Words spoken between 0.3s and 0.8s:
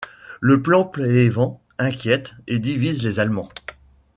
Le